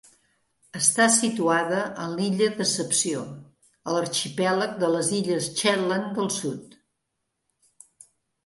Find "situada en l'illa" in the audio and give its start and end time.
1.15-2.47